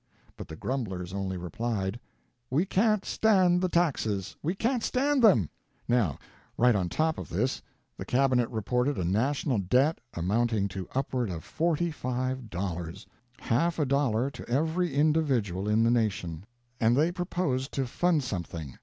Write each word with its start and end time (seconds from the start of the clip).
But 0.35 0.47
the 0.47 0.55
grumblers 0.55 1.13
only 1.13 1.37
replied, 1.37 1.99
"We 2.49 2.65
can't 2.65 3.05
stand 3.05 3.61
the 3.61 3.69
taxes 3.69 4.35
we 4.41 4.55
can't 4.55 4.81
stand 4.81 5.21
them." 5.23 5.47
Now 5.87 6.17
right 6.57 6.73
on 6.73 6.89
top 6.89 7.19
of 7.19 7.29
this 7.29 7.61
the 7.97 8.03
cabinet 8.05 8.49
reported 8.49 8.97
a 8.97 9.05
national 9.05 9.59
debt 9.59 9.99
amounting 10.15 10.67
to 10.69 10.89
upward 10.95 11.29
of 11.29 11.43
forty 11.43 11.91
five 11.91 12.49
dollars 12.49 13.05
half 13.41 13.77
a 13.77 13.85
dollar 13.85 14.31
to 14.31 14.49
every 14.49 14.95
individual 14.95 15.69
in 15.69 15.83
the 15.83 15.91
nation. 15.91 16.45
And 16.79 16.97
they 16.97 17.11
proposed 17.11 17.71
to 17.73 17.85
fund 17.85 18.23
something. 18.23 18.79